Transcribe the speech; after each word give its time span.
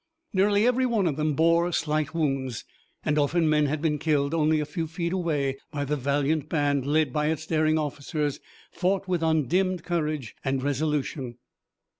Nearly 0.33 0.65
every 0.65 0.87
one 0.87 1.05
of 1.05 1.15
them 1.15 1.35
bore 1.35 1.71
slight 1.71 2.11
wounds, 2.15 2.65
and 3.05 3.19
often 3.19 3.47
men 3.47 3.67
had 3.67 3.83
been 3.83 3.99
killed 3.99 4.33
only 4.33 4.59
a 4.59 4.65
few 4.65 4.87
feet 4.87 5.13
away, 5.13 5.59
but 5.71 5.89
the 5.89 5.95
valiant 5.95 6.49
band, 6.49 6.87
led 6.87 7.13
by 7.13 7.27
its 7.27 7.45
daring 7.45 7.77
officers, 7.77 8.39
fought 8.71 9.07
with 9.07 9.21
undimmed 9.21 9.83
courage 9.83 10.35
and 10.43 10.63
resolution. 10.63 11.37